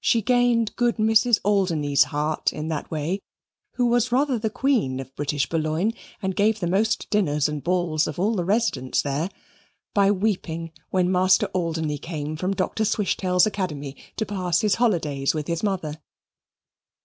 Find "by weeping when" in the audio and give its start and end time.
9.92-11.10